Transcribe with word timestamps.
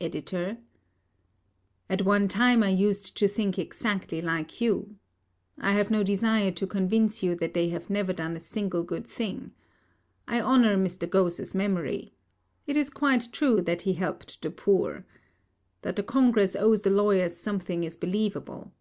EDITOR: 0.00 0.58
At 1.90 2.02
one 2.04 2.28
time 2.28 2.62
I 2.62 2.68
used 2.68 3.16
to 3.16 3.26
think 3.26 3.58
exactly 3.58 4.22
like 4.22 4.60
you. 4.60 4.94
I 5.58 5.72
have 5.72 5.90
no 5.90 6.04
desire 6.04 6.52
to 6.52 6.64
convince 6.68 7.24
you 7.24 7.34
that 7.34 7.54
they 7.54 7.70
have 7.70 7.90
never 7.90 8.12
done 8.12 8.36
a 8.36 8.38
single 8.38 8.84
good 8.84 9.04
thing. 9.04 9.50
I 10.28 10.40
honour 10.40 10.76
Mr. 10.76 11.10
Ghose's 11.10 11.56
memory. 11.56 12.14
It 12.68 12.76
is 12.76 12.88
quite 12.88 13.32
true 13.32 13.60
that 13.62 13.82
he 13.82 13.94
helped 13.94 14.40
the 14.42 14.52
poor. 14.52 15.04
That 15.82 15.96
the 15.96 16.04
Congress 16.04 16.54
owes 16.54 16.82
the 16.82 16.90
lawyers 16.90 17.36
something 17.36 17.82
is 17.82 17.96
believable. 17.96 18.72